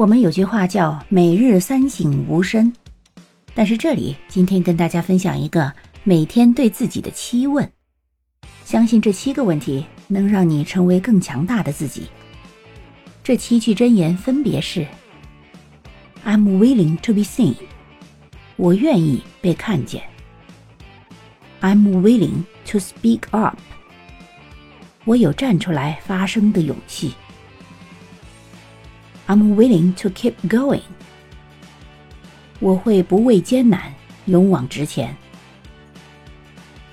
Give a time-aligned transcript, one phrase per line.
[0.00, 2.72] 我们有句话叫“每日三省吾身”，
[3.52, 5.70] 但是这里今天跟大家分享一个
[6.04, 7.70] 每天对自己的七问，
[8.64, 12.08] 相信这七个问题能让你成为更强大的自己。
[13.22, 14.86] 这七句真言分别是
[16.24, 17.54] ：I'm willing to be seen，
[18.56, 20.02] 我愿意被看见。
[21.60, 23.58] ；I'm willing to speak up，
[25.04, 27.12] 我有站出来发声的勇气。
[29.29, 30.81] I'm willing to keep going。
[32.59, 33.93] 我会不畏艰难，
[34.25, 35.15] 勇往直前。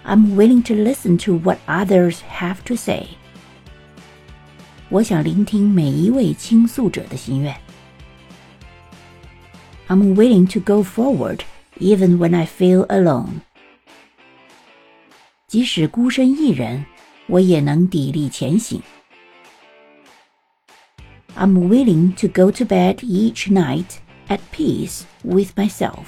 [0.05, 3.07] I'm willing to listen to what others have to say。
[4.89, 7.57] 我想聆听每一位倾诉者的心愿。
[9.89, 11.41] I'm willing to go forward
[11.79, 13.41] even when I feel alone。
[15.47, 16.87] 即使孤身一人，
[17.27, 18.83] 我也能砥砺前行。
[21.37, 26.05] I'm willing to go to bed each night at peace with myself.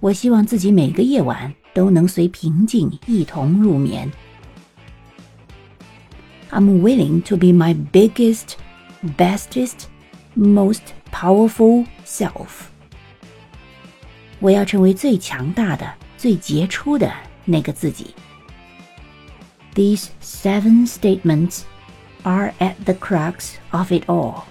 [0.00, 4.10] 我希望自己每个夜晚都能随平静一同入眠。
[6.50, 8.54] I'm willing to be my biggest,
[9.16, 9.86] bestest,
[10.34, 12.68] most powerful self.
[14.40, 17.12] 我要成为最强大的、最杰出的
[17.44, 18.14] 那个自己。
[19.74, 21.62] These seven statements
[22.25, 24.47] are at the crux of it all.